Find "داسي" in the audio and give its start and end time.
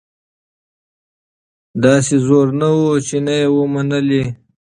1.81-2.17